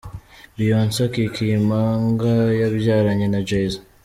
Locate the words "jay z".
3.47-3.73